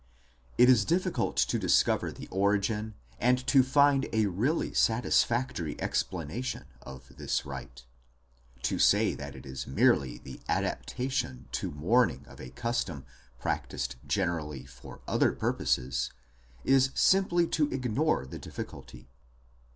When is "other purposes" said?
15.07-16.09